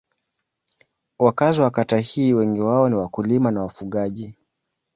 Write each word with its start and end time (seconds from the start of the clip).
Wakazi 1.19 1.61
wa 1.61 1.71
kata 1.71 1.97
hii 1.99 2.33
wengi 2.33 2.59
wao 2.61 2.89
ni 2.89 2.95
wakulima 2.95 3.51
na 3.51 3.61
wafugaji. 3.63 4.35